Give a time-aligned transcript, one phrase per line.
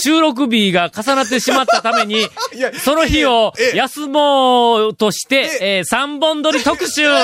[0.00, 2.26] 収録日が重なってしまったために
[2.82, 7.16] その日をええ休もうとして、えー、3本撮り特集 ー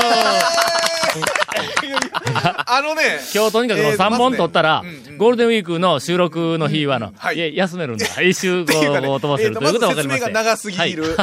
[2.67, 4.83] あのね、今日とにかくえー3本撮ったら
[5.17, 8.07] ゴールデンウィークの収録の日はの、休めるんだ。
[8.23, 10.27] 一 週っていうかねこう飛ばせるえーということが分かりました。
[10.27, 11.17] 説明が長すぎる、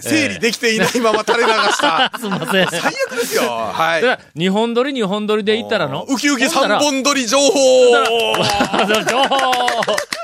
[0.00, 2.12] 整理できていないまま垂れ流した。
[2.18, 2.66] すみません。
[2.68, 3.42] 最悪ですよ。
[3.72, 4.02] はい。
[4.02, 6.04] だから二本撮り二本撮りで行ったらの？
[6.08, 9.30] ウキウキ三ほんなら本撮り情報情報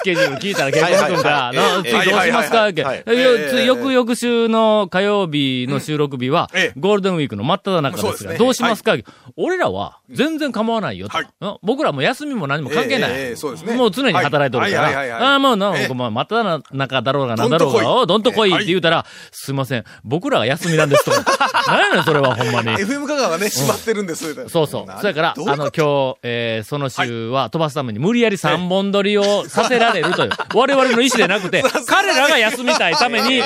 [0.00, 1.56] スケジュール聞いたら結構くんから、はい。
[1.56, 3.64] はいはいな次どうしますかって。
[3.66, 8.94] 翌々週の火曜日の収録日はええ、ゴールデンウィークの真っ只中ですが、どうしますか？
[9.36, 11.08] 俺らは全然構わないよ
[11.40, 11.60] と。
[11.62, 13.10] 僕らも休みも何も関係ない。
[13.10, 13.74] ええええそうですね。
[13.76, 18.64] もう常に働いてるから、ああ、もうな真っ只中だろうがなんだろうが、おどんと来いっはい。
[18.64, 21.10] て言うたら、すいません、僕らが休みなんですと。
[21.68, 22.68] 何やねん、それはほんまに。
[22.76, 24.34] FM 香川がね、閉まってるんです。
[24.48, 25.00] そうそう。
[25.00, 33.42] それから、あの、今日、えーその週は飛ばすために無理やり三本撮りをさせられるという、我々の意思でなくて、 彼らが休みたいために、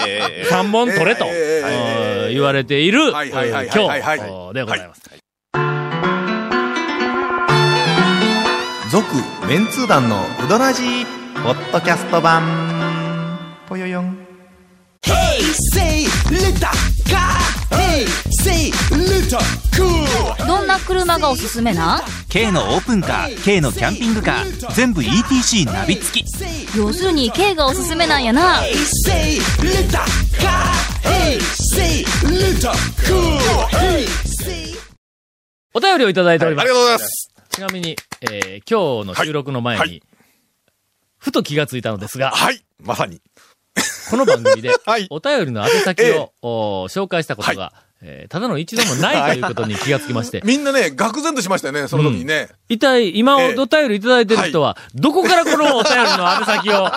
[0.51, 1.27] 三本撮れと、
[2.31, 4.19] 言われている、はいはいはい今はいはい。
[4.19, 4.55] 日。
[4.55, 5.03] でございます。
[8.91, 9.07] 続
[9.49, 12.43] メンツー団のウドラジーポッドキャスト版。
[13.69, 14.25] ぽよよん。
[15.03, 16.69] Say little
[17.09, 17.39] car.
[17.71, 18.24] Hey, say little cool.
[20.47, 21.97] どんな車がおすすめな？
[21.99, 26.27] ん K のオープンカー K のキャンピングカー全部 ETC ナビ付き
[26.77, 28.61] 要するに K がおすすめなんやな.
[35.73, 36.65] お便りをいただいております。
[36.65, 37.31] ありがとうございます。
[37.51, 40.03] ちなみに、えー今日の収録の前に、はいはい
[41.17, 42.63] ふと気がついたのですが、はい。
[42.83, 43.23] まさに。
[44.11, 47.73] この番組で はい、お便りの宛先ええを、お紹介したことが、
[48.07, 52.49] えーただの一度もないということに気がつきまして、みんなね、愕然としましたよね、その時にね。
[52.69, 56.91] 一体、今ええお便りいただいてる人は、どこからこのお便りの宛先を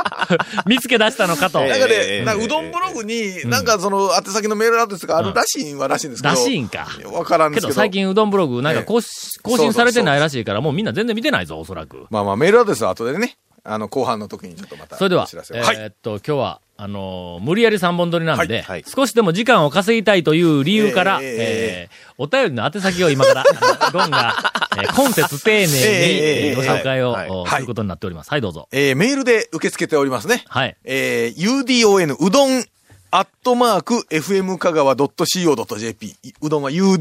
[0.65, 1.59] 見つけ出したのかと。
[1.59, 6.35] なんかね、なんかうどんブログに、なんかその、宛先のメールアドレスがあるらしいんはらしいんですけど。
[6.35, 6.87] らしいんか。
[7.13, 7.67] わからんですけど。
[7.69, 9.09] けど最近うどんブログなんかええ更新
[9.43, 12.07] 更新されてないらしいから、もうみんな全然見てないぞ、おそらく。
[12.09, 14.97] まあまあ、メールアドレスは後でね、あの、後半の時にちょっとまた。
[14.97, 15.75] それではお知ら、せをえはい。
[15.77, 23.43] ーっと、今日は、あのー無理やり3本撮りなんで、はいはい少しでも時間を稼ぎたいという理由から、えええーお便りの宛先を今から、
[23.93, 24.33] ゴンが、
[24.77, 28.29] えー今節丁寧に、えええーご紹介を、はいおはいすることになっております。
[28.31, 28.67] はい、どうぞ。
[28.71, 30.43] えー、メールで受け付けておりますね。
[30.47, 30.75] はい。
[30.83, 32.63] えー、udon、うどん、
[33.17, 36.15] アットマーク、fm 香川 .co.jp。
[36.39, 36.99] うどんは udon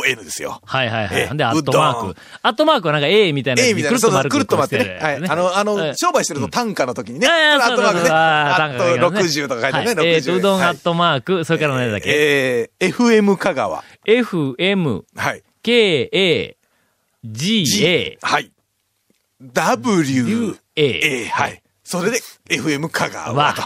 [0.00, 0.60] ですよ。
[0.64, 1.20] はいはいはい。
[1.22, 2.20] ええで、アットマーク。
[2.42, 5.00] アットマークはなんか A みたいなや A みたいな、そうそう、くるっと待ってね。
[5.02, 5.16] はい。
[5.16, 7.26] あの、あの、商売してると単価の時にね。
[7.26, 8.10] ええアットマークね。
[8.10, 10.38] ああと60とか書いてね、はいえーと、60。
[10.38, 13.82] うどんアはいットマーク、それから何だっけ、えー、FM 香川。
[14.06, 15.42] ?FM、はい。
[15.64, 16.56] K、A、
[17.24, 18.52] G、A、はい。
[19.40, 20.56] W。
[20.76, 21.60] A、はい。
[21.86, 22.18] それで、
[22.50, 23.62] FM 香川わと。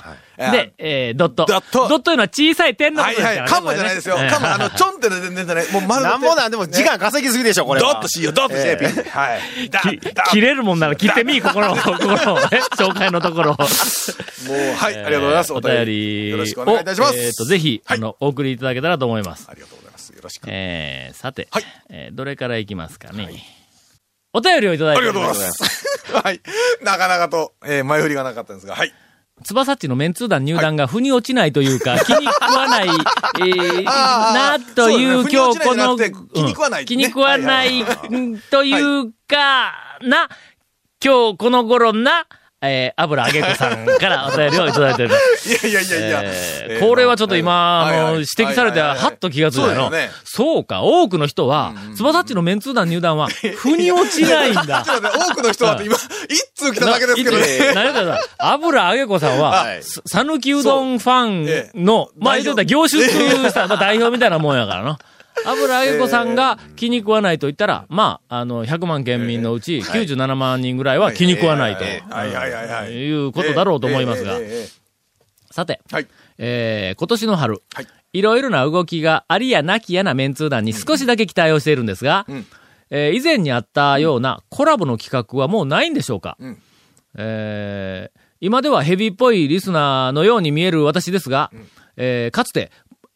[0.53, 1.47] で、えー、ドット。
[1.47, 3.37] ドットドットいうのは小さい点のこはいはい。
[3.39, 3.51] とですからね。
[3.51, 4.17] カンマじゃないですよ。
[4.17, 9.09] カンマ、あの、ちょんって全然ね、もう丸なんぼなんでも時間稼ぎすぎでしょこれはドッとしよう、ドッとしよう。
[9.09, 9.41] はい。
[10.33, 13.53] 切れるもんなら切ってみ、ここの、ここの、ね、紹介のところ。
[13.53, 15.53] もう、はい、ありがとうございます。
[15.55, 16.29] お便りを。
[16.33, 17.19] よろしくお願いいたします。
[17.19, 19.47] えっと、ぜひ、はいあの、お送りいただけたらと思います。
[19.51, 20.11] ありがとうございます。
[20.11, 20.45] よろしく。
[20.51, 23.59] えー、さて、はいえーどれからいきますかね。
[24.33, 25.85] お便りをいただいてありがとうございます。
[26.15, 26.41] はい。
[26.83, 28.95] なかなかと、えー、前振りがなかったんですが、はい。
[29.43, 37.85] つばさっちのメンツー団入団が腑に落ちないというか、気に食わない、えー、な、という今日この、気に食わないうん気に食わない
[38.51, 40.29] というか、な、
[41.03, 42.27] 今日この頃な、
[42.62, 45.48] えー、油揚げ子さんからお便りをいただいております。
[45.69, 46.21] いやいやいやいや。
[46.25, 49.91] えーえーこれはちょっと今、あの、指摘されて、はっと気がついたの。
[50.25, 54.84] そうか、多くの人は、つばさっちのメンツー団入団は、腑に落ちないんだ。
[54.86, 55.97] 多くの人は今、
[56.28, 57.72] 一通来ただけですけどね。
[57.74, 64.98] 何かさ、油揚げ子さんはは、ささぬきうどんファえンの、まあ言うたら業種っていうさ、まあ代表みたいなもんやからな。
[65.47, 71.84] 油揚げ子さんが気に食わないと言ったら、まあ、あの、100万県民のうち97万人ぐらいは気に食わないと。
[71.84, 71.91] は
[72.89, 73.10] い。
[73.10, 74.39] うことだろうと思いますが。
[75.51, 76.07] さて、ーはい。
[76.39, 77.87] えー、今年の春、はい。
[78.13, 82.47] いろいろな動きがありやなきやなメンツー団に少しだけ期待をしているんですが、ん。
[82.91, 86.57] えー以前にあったようなコラボの企画はもうないんでしょうか、ん。
[87.16, 91.53] えー今ではヘビっぽいリスナーのように見える私ですが、
[91.97, 92.72] えーかつて、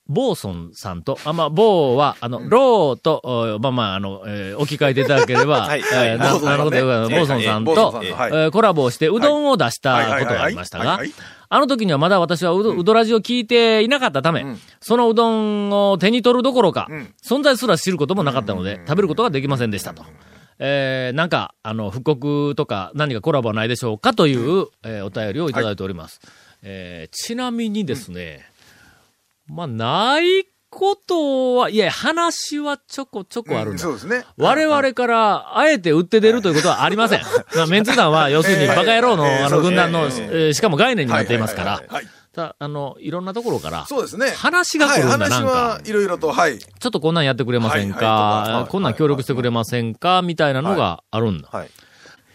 [0.07, 11.09] ボーソンさんと、あ、まあ、ボーは、あの、ローと、おまあまあ、あの、えー置き換えていただければ、はいえーなるほどボーソンさんと、えーコラボをして、うどんを出したことがありましたがはいはいはい。
[11.09, 14.45] はい、あの時にはまだ私はうど、うどラジを聞いていなかったため、
[14.81, 17.09] そのうどんを手に取るどころか、ん。
[17.27, 20.05] 存在すら知ることもなかったので、食べることができませんでしたと。
[20.59, 26.21] えーなんか、あの、復刻とか何かコラボはないでしょうかという、えーお便りをいただいております。
[26.63, 28.45] えーちなみにですね、
[29.47, 33.79] まあ、ないことは、いや、話はちょこちょこあるんだ。
[33.79, 34.25] そうですね。
[34.37, 37.23] 我々から、あえて売って出るということはありません。
[37.55, 41.83] まあメンツ団は、 要するに、バカ野郎の、あの、軍団の、えーしかも概念になっていますから
[42.35, 44.31] たあの、いろんなところから、そうですね。
[44.31, 46.59] 話が来るんだはい、なんか話はいろいろと、はい。
[46.59, 51.49] ちょっとこんなんやってくれませんか、こんなん協力してくれませんか、みたいなのがあるんだ。
[51.53, 51.71] はい。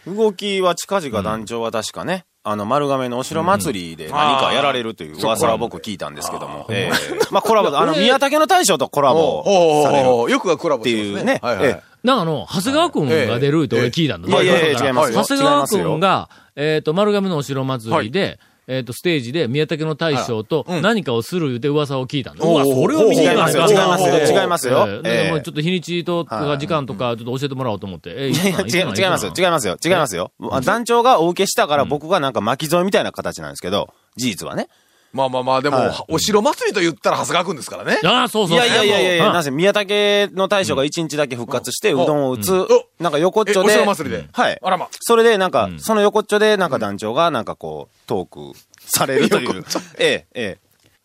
[0.06, 7.18] 動きは近々団長は確かね、あの、丸亀のお城祭りで何かやられるという噂は僕聞いたんですけども、ええ。
[7.30, 9.44] まあコラボ、あの、 宮武の大将とコラボ
[9.84, 10.30] される。
[10.30, 11.38] よくがコラボっていうね。
[11.42, 14.28] はいはいえなんかあの、長谷川くんが出るって俺聞いたんだ。
[14.28, 15.22] いやいや違いますよ。
[15.22, 22.46] 長谷川くんが、えっと、丸亀のお城祭りで、えっと、ステージで宮武の大将と何かをする言うて噂を聞いたんだ。
[22.46, 28.10] うわ、それを見に行かないか違いますよ違いますよええええもうちょっと日にちとか時間とかちょっと教えてもらおうと思って。
[28.16, 29.32] え、いやいや、違いますよ。
[29.36, 29.76] 違いますよ。
[29.84, 30.32] 違いますよ。
[30.50, 34.68] あ団長がお受けしたから僕がなんか巻き添えみたいな形なんですけど、事実はね。
[35.12, 36.04] まあまあまあ、でも、はい。
[36.08, 37.98] お城祭りと言ったら長谷川くんですからね。
[38.04, 38.56] ああ、そうそう。
[38.56, 42.66] いやいやいやいやなぜ宮武の大将が一日だけ復活して、うどんを打つ、
[43.00, 43.72] なんか横っちょえおで。
[43.72, 44.28] 城祭りで。
[44.32, 44.58] はい。
[44.62, 44.88] あらま。
[45.00, 49.64] それでなんか、その横っちょでなんか団長がなんかこう、トークされるという。
[49.98, 50.58] ええ、え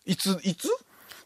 [0.06, 0.12] え。
[0.12, 0.68] いつ、いつ？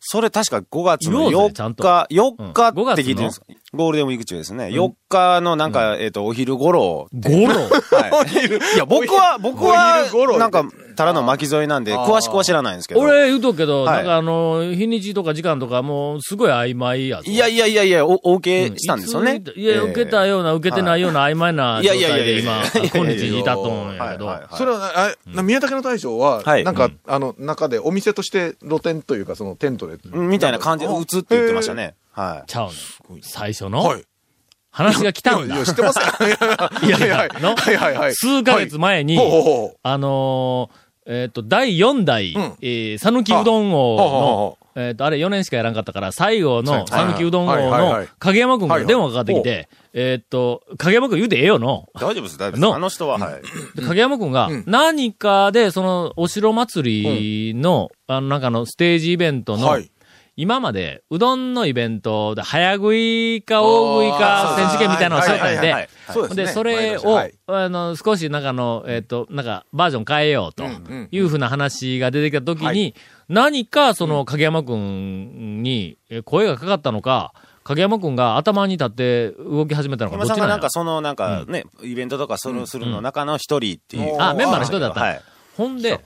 [0.03, 1.83] それ確か5月の言おうぜちゃん4と。
[2.09, 3.43] 日、4日うん5って聞いてるんです
[3.73, 4.67] ゴールデンウィーク中ですね。
[4.67, 7.09] 4日のなんか、えっと、お昼頃。
[7.15, 7.55] ゴロ？
[7.55, 8.47] はい。
[8.75, 10.09] いや、僕は、 僕は、
[10.39, 10.65] なんか、
[10.97, 13.01] ただの巻き添えなんで、詳しくは知らないんですけど。
[13.01, 13.97] 俺言うとくけど、はい。
[13.99, 17.23] なんかあの、日にちとか時間とかもうすごい曖昧やぞ。
[17.31, 19.41] いやいやいやいや、お、お受けしたんですよね。
[19.55, 22.63] いや、受けたような、受けてないような曖昧な状態いやいやいやで今
[22.93, 24.57] 今日に至っとんやけど。
[24.57, 26.65] それはな、あな宮武の大将は、はい。
[26.65, 29.97] なんか、あの、中でお店として露店というか、そのテントで。
[30.13, 31.95] みたいな感じで打つって言ってましたね。
[32.13, 33.19] はちゃうの？
[33.23, 34.05] 最初はのい。
[34.73, 35.55] 話が来たんだ。
[35.57, 35.65] いや、。
[35.65, 36.27] 知ってますか？
[36.83, 37.29] い いやいやはい。
[37.41, 37.57] の？
[37.57, 38.15] はいはいはい。
[38.15, 39.19] 数ヶ月前に
[39.83, 51.89] あのー、えっと、第4代うん、えー、讃岐うどん王の、えっと、あれ4年しかやらんかったから、最後のはい讃岐うどん王の影山くんから電話がかかってきて、えっと、影山くん言うてええよの？
[51.97, 51.99] い。
[51.99, 52.77] 大丈夫です、大丈夫のです。
[52.77, 53.43] あの人は、はい。
[53.75, 59.91] で影山くんがうん、何かで、その、お城祭りの、あの、なんかのステージイベントのはい、
[60.41, 67.35] 今まで、うどんのイベントで、早食いか大食いか選手権みたいなのをしよったんでそうでそれを、はい。
[67.47, 70.65] あの、少しなんかの、えっ、と、なんか、バージョン変えようと
[71.11, 72.95] いうふうな話が出てきたときに、
[73.29, 84.15] 何かその影山くんにえ声がかかったのか、影山くんが頭に立って動き始めたのか、どっちなんなんかそのなんかね、イベントとかするするの中の一人っていう。
[84.15, 85.01] うんあ、メンバーの一人だった。
[85.01, 85.23] はい。
[85.57, 85.99] ほんで、ね。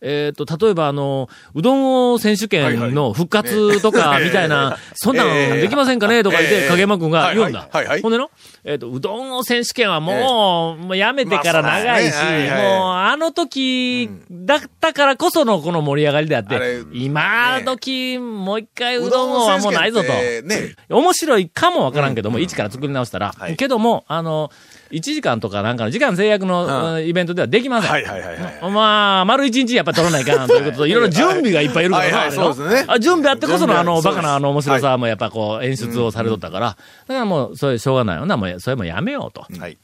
[0.00, 6.22] えっ、と、例えばあの、うどんを選手権の復活とかみたいな、そんなんできませんかね？
[6.22, 7.60] とか言って、ええ影山くんが言うんだ。
[7.60, 8.02] はいはいはいはい。
[8.02, 8.30] ほんでの、
[8.64, 12.24] えっ、と、うどんを選手権はもう、もうやめてから長いし、もう
[12.94, 20.08] あの時だったからこそのこの盛り上がりであって今時、もう一回うどん王はもうないぞと。
[20.08, 20.74] ね。
[20.88, 23.32] 面白いかもわからんけども、一から作り直したら。
[23.36, 23.56] はい。
[23.56, 24.50] けども、あの、
[24.90, 27.06] 1時間とかなんかの時間制約の、うん。
[27.06, 27.90] イベントではできません。
[27.90, 28.70] はいはいはいはい。
[28.70, 32.10] まあ、丸一日やっぱ取らないかんということと、 いろいろ準備がいっぱいいるから。
[32.10, 32.54] な、はいはいあれの。
[32.54, 32.84] そうですね。
[32.88, 39.46] あ準備あってこそのあの、バカなあの面白さもやっぱこう演出をされとったから、だからもう、それしょうがないよな、もうそれもやめようと。
[39.58, 39.78] はい。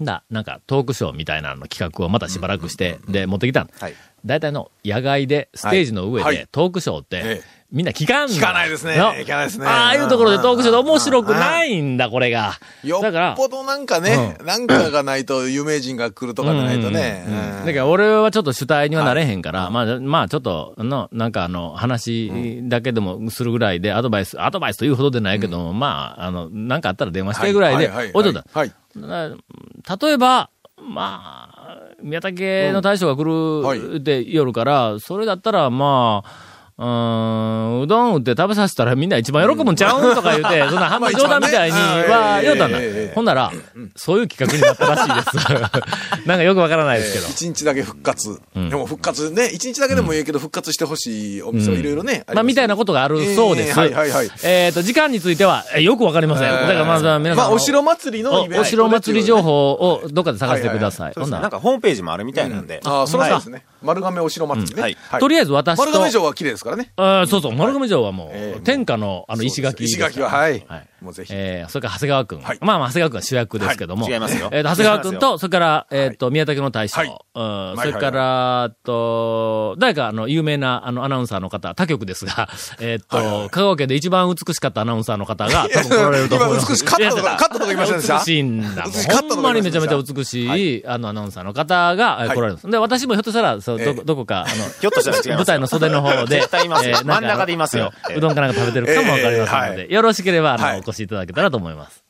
[0.00, 3.70] だ、なんかトークショーみたいなの企画をまたしばらくして、で、持ってきたん。
[3.78, 3.94] はい。
[4.24, 8.34] 大体の野外で、ステージの上はいでトークショーってええ、みんな聞かんの？
[8.34, 8.96] 聞かないですね。
[8.96, 9.12] の？
[9.12, 9.66] 聞かないですね。
[9.66, 12.54] ああいうところでトークショーで面白くないんだ、これが。
[12.82, 17.24] よだからっ、ぽどなんかね、なんかがないと有名人が来るとかじゃないとね。
[17.28, 17.30] う
[17.62, 17.66] ん。
[17.66, 28.58] だから俺はちょっと主体にはなれへんから、まあ、まあちょっと、の、なんかあの、話だけでもするぐらいで、アドバイス、アドバイスというほどでないけども、まあ、あの、なんかあったら電話してぐらいでははは、置いとった。
[28.58, 28.72] はい。
[28.96, 36.49] 例えば、まあ、宮武の大将が来るって夜から、それだったら、まあ、
[36.80, 42.78] うーん、うどん売って食べさせたらみんな一番喜ぶんちゃうんとか言うて、 そんな半分冗談みたいには言うたんだ。
[43.14, 43.52] ほんなら、
[43.96, 45.46] そういう企画になったらしいです。
[46.26, 47.28] なんかよくわからないですけど。
[47.28, 48.40] 一日だけ復活。
[48.54, 52.24] でも復活ね、一日だけでもいいけど復活してほしいお店はいろいろね。
[52.32, 53.70] まあ、みたいなことがあるそうです。
[53.70, 56.50] えーはいはいはいえっと、時間については、えよくわかりません。
[56.50, 57.44] だからまずは皆さん。
[57.44, 61.12] まあ、お城祭りのイベントおお城祭り情報をどっかで探してください。
[61.14, 62.80] ほんならなんかホームページもあるみたいなんで。
[62.84, 63.64] ああ、そうはいですね。
[63.82, 64.82] 丸亀お城祭りね。
[64.82, 66.69] はいとりあえず私と、丸亀城は綺麗ですか？
[66.70, 66.92] からね。
[66.96, 70.64] あーそうそう、丸亀城はもう、ええ天下のあの石垣石垣は、はい。
[70.66, 70.88] はい。
[71.00, 71.32] もうぜひ。
[71.34, 72.40] えー、それから長谷川くん。
[72.40, 72.58] はい。
[72.60, 74.04] まあまあ、長谷川くんは主役ですけども。
[74.04, 74.12] はい。
[74.12, 74.48] 違いますよ。
[74.52, 76.98] えーと、長谷川くん違いと、 それから、えっ、と、宮武の大将。
[76.98, 77.18] はい。
[77.34, 82.48] うん、はいそれから、あと、誰か、あの、有名な、あの、アナウンサーの方、他局ですが、
[82.80, 83.26] えっ、と、はい。
[83.26, 86.66] はい香川県で一番美しかったアナウンサーの方が、多分来られると思います。
[86.66, 88.84] 今美しかったとかいやカットとか言いませんでした美しいんだ。
[88.84, 88.92] もん。
[88.92, 92.70] ほんまにめちゃめちゃ美しい、あの、アナウンサーの方が、来られます。
[92.70, 96.96] で、私もひょっとしたら、そう、どどこか、あの、ひょっとしたら舞台の袖の方で、 絶対いますよ。
[96.96, 97.92] なんか真ん中でいますよ。
[98.16, 98.34] うどん。
[98.34, 100.78] かなんか食べてるかもわかりませんのええで、よろしければ、あの、はい。
[100.78, 102.02] お越しいただけたらと思います。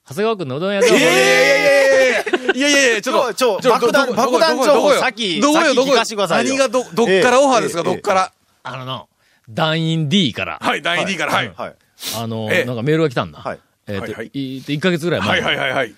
[0.09, 2.21] 長谷川くんのうどん屋情いやい報でやいやいやいや
[2.55, 4.99] いやいやいやちょっと、ちょちょ爆弾爆弾どこ情報どこよ？
[4.99, 6.27] 先どこよ、先どこよ？
[6.29, 8.31] 何がど、どっからオファーですか、ええどっから？
[8.63, 9.05] あのな、
[9.49, 11.53] 団員 D から、はい、第2位から、はい。
[11.55, 11.75] はい。
[12.17, 13.39] あの、ええなんかメールが来たんだ。
[13.39, 15.29] はいえっ、と、はいはいい1ヶ月ぐらい前。
[15.29, 15.95] はいはいはいはい。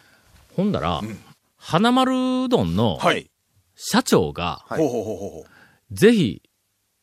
[0.55, 1.01] ほんだら、
[1.57, 3.29] 花丸うどんのはい。
[3.75, 5.95] 社長が、はいほうほうほうほうほう。
[5.95, 6.41] ぜひ、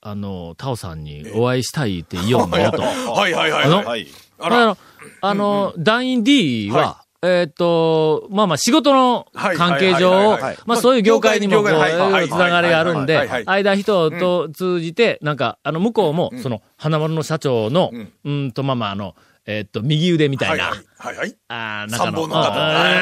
[0.01, 2.83] あの、タオさんにお会いしたいって言おうのよと。
[2.83, 4.07] はいはいはい
[4.39, 4.67] あのはい。
[4.67, 4.77] はい。
[4.77, 4.79] あの、
[5.21, 18.13] あの、団員 D は、えっ、と、まあまあ仕事の関係上はいはいはいはい、まあそういう業界にもこう、つながりがあるんではいはいはい、間人と通じて、なんか、あの、向こうも、その、花丸の社長の、うん。
[18.25, 19.17] うんと、まあまああの、
[19.47, 21.37] えっ、と、右腕みたいな、はいはいはい。
[21.49, 22.35] あー中の、の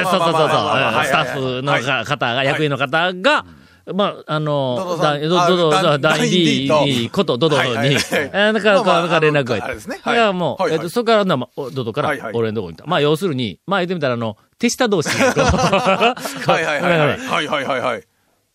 [0.05, 3.45] そうそうそうそう、スタッフのか方が、役員の方が、
[3.93, 12.85] まあ、あのドド、ドあド D ことドドに、だから、まあまあだから連絡が入っはいはいえっと、そこからドドから俺のとこに行った。
[12.85, 17.47] まあ、要するに、まあ、言ってみたら、あの、手下同士はいはいはいはい。
[17.47, 18.03] はいはい。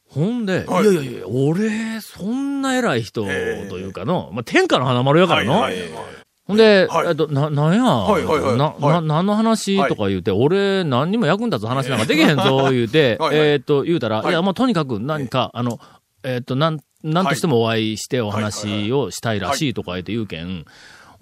[0.09, 5.53] ほんで、はいいやいやいや、俺、そんな偉い人とええいうかの、まあ、天下の花丸やからの。
[5.53, 7.09] はいはいはいほんで、はい。
[7.09, 9.03] えっと、な、なんや、はいはいはいな、な、はい。
[9.03, 9.77] 何の話？
[9.89, 13.49] とか言うて、俺、何にも役に立つ話なんかできへんぞ、 言うて、はいはい。
[13.49, 14.31] えっと、言うたら、はい。
[14.31, 15.79] いや、もうとにかく何か、あの、
[16.25, 20.65] えっと、なん、なんとしてもお会いしてお話をしたいらしいとか言って言うけん、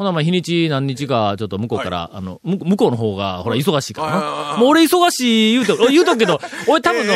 [0.00, 4.30] ほな、まあ、日にち何日か、ちょっと向こうから、あの、む向こうの方が、ほら、忙しいからはいはいな。
[4.30, 7.12] はいもう俺忙しい言うて、俺言うとくけど、 俺多分の、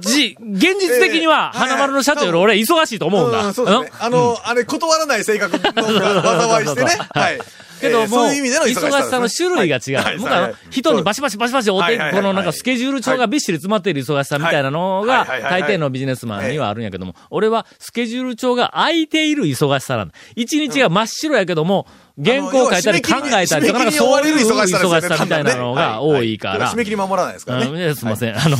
[0.00, 3.46] じ、現実的には、ええ花丸の社長より俺忙しいと思うんだ。
[3.46, 3.90] うんそうですね。
[3.98, 6.98] あの、あれ、断らない性格の 災いしてね。
[7.14, 7.40] はい。
[7.80, 8.74] けども、忙し
[9.10, 9.96] さの種類が違う。
[9.96, 10.18] はい。
[10.18, 20.14] 僕は人にバシバシバシバシお手、はいはいはいこのなんかスケジュール帳がびっしり詰まっている忙しさみたいなのが、大抵のビジネスマンにはあるんやけども、俺はスケジュール帳が空いている忙しさなんだ。
[20.36, 21.86] 一日が真っ白やけども、
[22.22, 26.70] 原稿を書いたり考えたりとか、なんかそういう忙しさみたいなのが多いから。
[26.72, 26.76] 締。
[26.76, 27.74] め切り守らないですからうん。
[27.74, 27.94] ね。
[27.94, 28.36] すみません。
[28.38, 28.56] あの、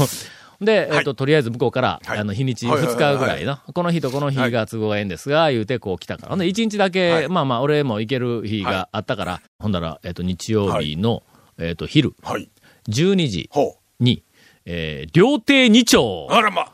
[0.61, 6.29] で、えっと、とりあえず向こうから、はいあの、日にちはいはい2日ぐらいの、この日とこの日が都合がええんですが、言うてこう来たから。
[6.31, 11.23] ほんで、1日だけ、はいまあまあ、俺も行ける日があったから、ほんだら、えっと、日曜日の、
[11.59, 12.50] えっと、昼、はい。
[12.88, 14.23] 12時ほに、
[14.67, 16.33] えー、料亭二丁う。
[16.33, 16.73] あらま。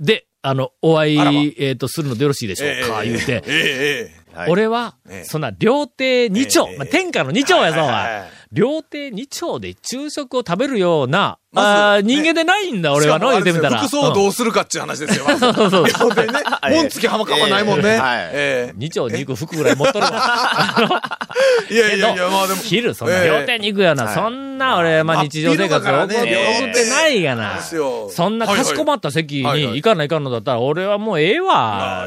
[0.00, 4.12] で、あの、お会い、えっと、するのでよろしいでしょうか、言うて。
[4.48, 7.80] 俺はええ、そんな、料亭二丁、ええまあ、天下の二丁やぞ。
[8.52, 13.78] 料亭二丁で昼食を食べるような、まずあ人間でないんだ、俺はの、言ってみたら。
[13.78, 15.26] 服装をどうするかっていう話ですよ。
[15.38, 17.88] そうそうそう両手にね、 紋付きはまかはないもんね。
[17.88, 20.10] ええはいえ二丁に行く服ぐらい持っとるわ。
[21.70, 22.60] いやいやいや、まあでも。
[22.62, 27.60] 昼、そんなええ料亭に行くような、そんな俺、まあ日常生活を送ってないがな。
[27.60, 32.06] そんなかしこまった席に行かないかんのだったら、俺はもうええわ。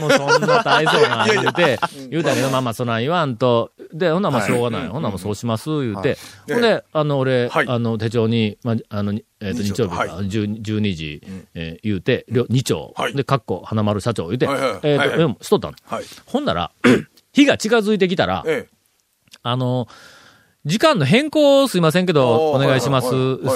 [0.00, 1.78] もうそんな大層な、言うて、
[2.10, 3.70] 言うたけど、まあまあ、そんなん言わんと。
[3.92, 4.88] で、ほんならまあしょうがない。
[4.88, 6.16] ほんならもうそうします、言うて。
[6.48, 7.66] ほんで、あの、俺、はい。
[7.68, 10.08] あの、手帳に、まあ、あの、えっと、日曜日か、はい。
[10.08, 11.22] 10 12時、
[11.54, 12.92] えー言うて、りょ二丁。
[12.96, 13.14] はい。
[13.14, 15.74] で、かっこ、花丸社長言うて、はいはいえっと、しとったの。
[15.84, 16.04] はい。
[16.26, 16.72] ほんなら、
[17.32, 18.68] 日が近づいてきたら、え。
[19.42, 19.88] あの、
[20.64, 23.08] 時間の変更すいませんけど、お願いします。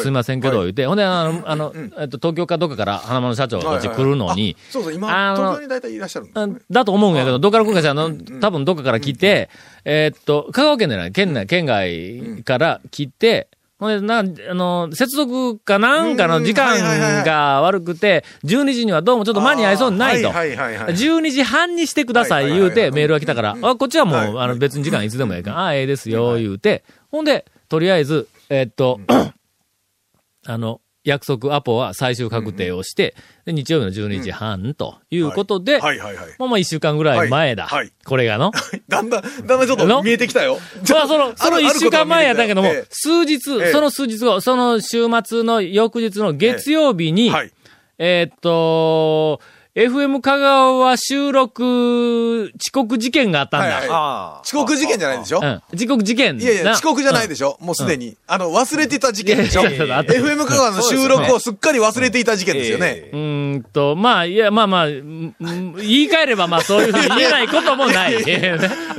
[0.03, 0.67] すいませんけど、はい。
[0.67, 0.87] 言って。
[0.87, 3.63] ほんで、あの、あの、えっと、東京かどっかから花丸社長え。
[3.63, 6.27] がこっち来るのに、あそうそう、今、東京に大体いらっしゃる
[6.69, 8.11] だと思うんやけど、どっから来るかしら、あの、
[8.41, 9.51] 多分どっかから来て、
[9.85, 13.49] えーっと、香川県でない、県内、県外から来て、
[13.79, 20.31] ほんで、な、あの、接続かなんかの時間が悪くて、12時にはどうもちょっと間に合いそうにないと。
[20.31, 20.95] はいはいはいはい。
[20.95, 24.29] 12時半にしてください言うてメールが来たから、あ、こっちはもう、はい。
[24.45, 29.01] あの別に時間いつでもええから、あ、ええですよ、言うて、ほんで、とりあえず、えーっと、
[30.47, 36.27] あの、約束アポは最終確定をして、で日曜日の12時半ということで、はいはいはい。
[36.39, 37.67] もうまあ一週間ぐらい前だ。
[37.67, 38.51] はいはいこれがの。
[38.89, 40.59] だんだん、だんだんちょっと見えてきたよ。
[40.91, 47.53] まあその、その一週間前やったけども、え数日、ええその数日後、その週末の翌日の月曜日に、えはい。
[47.99, 49.41] えーっと、
[49.77, 53.67] FM 香川収録遅刻事件があったんだ。
[53.67, 55.41] はいはいあ遅刻事件じゃないでしょ？
[55.43, 55.63] うん。
[55.75, 56.39] 遅刻事件。
[56.41, 57.59] いやいや、な遅刻じゃないでしょ？
[57.61, 58.17] もうすでに。
[58.27, 63.11] あの、忘れてた事件でしょ ?FM 香川の収録をすっかり忘れていた事件ですよね。
[63.13, 68.15] うーんと、まあ、いや、まあまあ、うんうん言い換えれば、まあ、そういうふうに言えないこともない。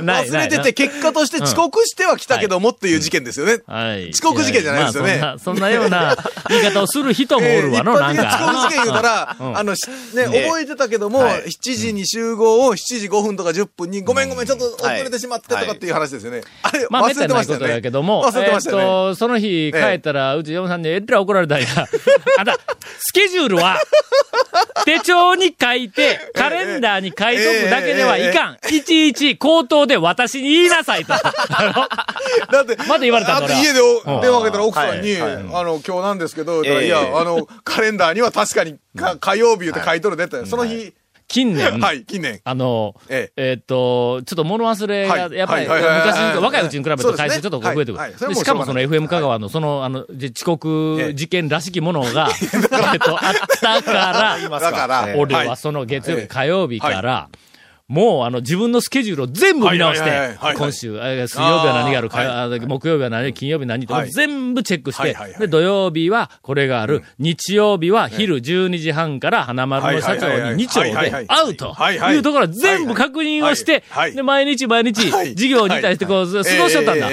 [0.00, 0.28] ない。
[0.28, 3.62] 忘れてて、結果として遅刻しては来たけどもっていう事件ですよね。
[3.66, 4.10] はい。
[4.10, 6.16] 遅刻事件じゃないですよねまあそんな、そんなような
[6.50, 9.80] 言い方をする人もおるわの、 えーな遅刻事件言うたら、うんあの、し
[10.14, 16.42] ね、覚えてたけども、はい7時に集合を7時5分とか10分に、ごめんごめん、ちょっと遅れてしまってとかっていう話ですよね。
[16.62, 17.68] あれ、まあ、忘れてましたよね。
[17.68, 18.84] やけども、忘れてましたよね。
[18.84, 21.66] えーその日帰ったら、うち嫁さんにえらい怒られたんや。
[22.38, 22.58] あんた、
[22.98, 23.80] スケジュールは、
[24.84, 28.58] 手帳に書いて、カレンダーに書いとくだけではいかん。
[28.74, 31.12] いちいち口頭で私に言いなさいと。
[32.52, 35.26] だって、まだ言われたんだ家でお電話かけたら奥さんに、あ
[35.62, 40.00] の、今日なんですけど、いや、あの、カレンダーには確かにか火曜日言って書い。
[40.00, 40.92] とるでって、その日、
[41.28, 42.40] 近年、はい、近年。
[42.42, 43.52] あの、ええ。
[43.52, 45.32] ーっと、ちょっと物忘れが、はい。
[45.34, 47.28] やっぱり、昔に、若いうちに比べるとそうですね。
[47.28, 48.34] 回数ちょっと増えてくる。
[48.34, 51.14] しかもその FM 香川のその、あの、で遅刻ええ。
[51.14, 55.56] 事件らしきものが、 えーっと、あったから、だから、俺ははい。
[55.58, 56.26] その月曜日、ええ。
[56.28, 57.28] 火曜日から、
[57.88, 64.10] もうあの自分のスケジュールを全部見直して今週、え水曜日は何がある、あー火あ木曜日は何、金曜日何って、はい。
[64.10, 73.82] 全部チェックしてで、土曜日はこれがある、日曜日は昼12時半から花丸の社長に2丁で会うとはいうところを全部確認をして
[74.14, 75.30] で、毎日毎日はい。
[75.30, 77.08] 授業に対してこう、過ごしとったんだ。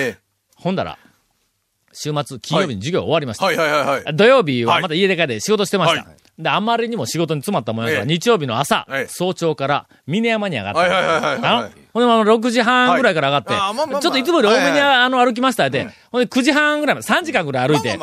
[0.57, 0.97] ほんだら、
[1.93, 3.45] 週末、金曜日に授業終わりました。
[4.11, 6.05] 土曜日はまた家で帰って仕事してました。
[6.38, 8.08] はで、あまりにも仕事に詰まったもんやから、ええ。
[8.08, 9.08] 日曜日の朝、ええ。
[9.08, 10.80] 早朝から峰山に上がった。
[10.80, 11.39] はいはいはいはいはい。
[11.43, 13.60] あのほんで、あの、6時半ぐらいから上がって、はい。
[13.60, 14.02] まあまあまあ。
[14.02, 17.98] ちょっといつもより多めに、あの、歩きましたって、ほんで、9時半ぐらいまで、3時間ぐらい歩いて、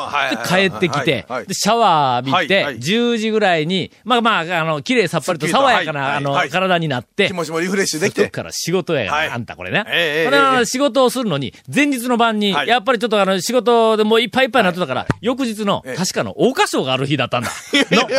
[0.47, 2.79] 帰ってきてで、シャワー浴びて、はいはい。
[2.79, 8.29] 10時ぐらいに、まあまあ、あの、綺麗さっぱりと爽やかな、あの、体になって気、持ちもリフレッシュできて。
[8.29, 9.85] から仕事やあんたこれね。
[9.87, 12.67] ええ仕事をするのに、前日の晩に、はい。
[12.67, 17.51] やっぱりちょっとあの、仕事でもういっぱいいっぱいになってたから、翌日の、ええ確かの、大花賞がある日だったんだ。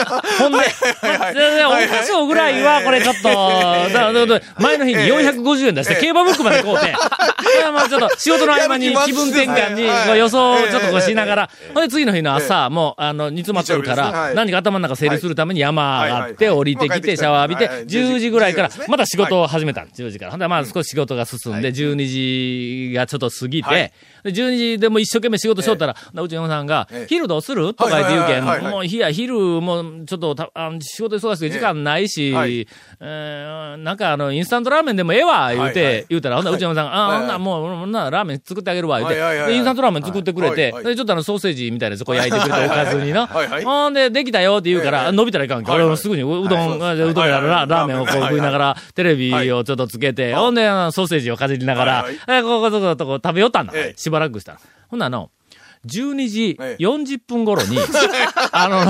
[0.04, 1.34] のほんで、はいはい。
[1.34, 3.28] でで大花賞ぐらいは、これちょっと、
[4.60, 6.86] 前の日に450円出して、競馬ブックまで買うて、
[7.58, 19.82] いやまあちょっと仕事の合間に気分転換に、予想をちょっとこうええしながら、ほんで次の日の朝、もう、あの、煮詰まってるから、何か頭の中整理するために山上がって、降りてきて、シャワー浴びてはいはい、10時ぐらいから10時ですね、また仕事を始めた。
[19.82, 20.30] 10時から。
[20.30, 23.74] ほんで、まあ少し仕事が進んで、12時がちょっと過ぎはい。
[23.74, 23.92] て、で
[24.24, 27.74] 12時でも一生懸命仕事しとったら、うちのさんがええ、昼どうする？
[27.74, 32.32] とか言って言うけん、もういや、昼もうちょっとたあの仕事忙しくて時間ないし、
[33.00, 39.10] えなんかあの、インスタントラーメンでもええわ、言うて言うたら、ほんならうちのさんが、あはいほんならもう、ほんならラーメン作ってあげるわ、言う
[39.46, 43.26] て、インスタントラーメン作ってくれてでちょっとあの、ソーセージみたいなやつこう焼いてくれて、おかずにな。
[43.26, 45.12] はいはいほんで、できたよって言うから、ええ。
[45.12, 46.78] 伸びたらいかんけ俺もすぐにううどん、う
[47.14, 53.72] どんやらラーメンをこう食いながら、テレビをちょっとつけて、ほんで、ソーセージをかじりながらえここそことこう食べよったんだ
[54.14, 54.60] ばらくしたら。
[54.88, 55.30] ほんならあの、
[55.86, 57.78] 12時ええ40分頃に、
[58.52, 58.84] あの、で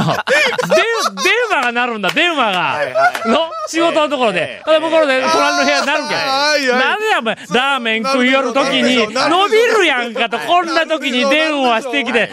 [1.23, 2.79] 電話が鳴るんだ、電話が。
[3.27, 4.63] の仕事のところで。
[4.65, 6.19] で、向こうで隣の部屋になるけん。
[6.19, 12.31] はいはいなんでや、お前、ラーメン食い寄るときに、伸びるやんかと、こんなときに電話してきて、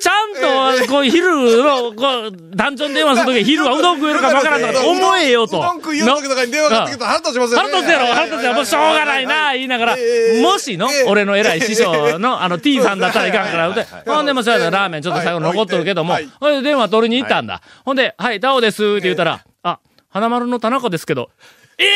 [0.00, 5.58] ちゃんと、こう、昼の、こう、団長に電話するとき、昼はうどん食えるかわからんとか、思えよと。
[5.58, 7.70] うどん食いよとかに電話かかってきたら腹立ちますよね。
[7.70, 9.96] 腹立つやろ、腹立つやろ、もうしょうがないな、言いながら、
[10.42, 13.72] もしの、俺の偉い師匠の、あの、T さんだったらいかんから、
[14.06, 17.62] ほんでもそうラーメンちょっと最後残っとるけどもはい、ほんで電話取りに行ったんだ。
[17.84, 21.30] ほんで、はい、タオです、って言ったら、あ、花丸の田中ですけど、
[21.78, 21.88] ええ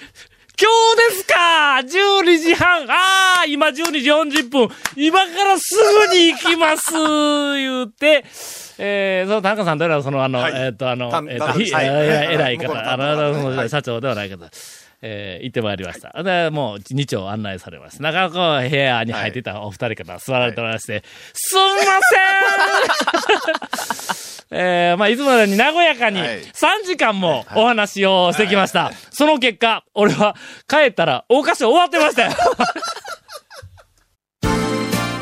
[0.00, 0.31] 今日
[0.66, 2.84] ですか !12 時半。
[2.88, 4.68] ああ今12時40分。
[4.96, 5.74] 今からす
[6.08, 6.92] ぐに行きます。
[6.92, 8.24] 言うて、
[8.78, 10.52] えー、その田中さんというのは、その、あの、はい。
[10.54, 11.86] えーっと、あのた、えーっと、たはい。
[12.34, 14.48] 偉い方、 あの、あのその社長ではない方。
[15.04, 16.22] えー行ってまいりました。
[16.22, 18.00] で、もう、日丁案内されます。
[18.00, 21.66] 中こう、部屋に入っていたお二人方座られておりまして、すんま
[24.06, 28.92] せん えー、まあ、いつものように和やかに、はい3時間もお話をしてきました。
[29.10, 30.36] その結果、俺は
[30.68, 32.32] 帰ったら、大菓子終わってましたよ。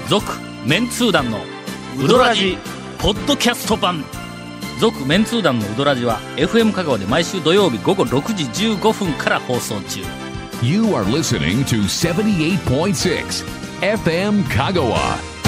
[0.09, 0.27] 続、
[0.67, 1.39] メンツー団の、
[1.99, 2.59] ウドラジ、
[2.99, 4.05] ポッドキャスト版。
[4.81, 10.01] 続、メンツー団のウドラジは、FM 香川で毎週土曜日午後6時15分から放送中。
[10.63, 13.45] You are listening to 78.6
[13.81, 15.40] FM Kagawa.